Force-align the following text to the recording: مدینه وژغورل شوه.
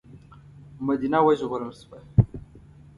مدینه 0.87 1.19
وژغورل 1.23 1.71
شوه. 1.81 1.99